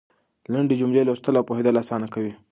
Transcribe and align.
لنډې 0.53 0.75
جملې 0.81 1.01
لوستل 1.07 1.33
او 1.39 1.47
پوهېدل 1.49 1.75
اسانه 1.83 2.07
کوي. 2.13 2.31